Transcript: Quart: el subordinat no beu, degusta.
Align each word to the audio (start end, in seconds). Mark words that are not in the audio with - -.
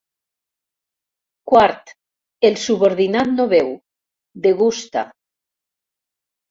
Quart: 1.51 1.93
el 2.49 2.59
subordinat 2.63 3.33
no 3.37 3.47
beu, 3.55 3.71
degusta. 4.49 5.07